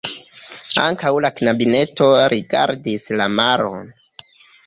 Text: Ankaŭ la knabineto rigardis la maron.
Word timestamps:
Ankaŭ 0.83 1.09
la 1.25 1.31
knabineto 1.41 2.07
rigardis 2.35 3.05
la 3.21 3.27
maron. 3.41 3.87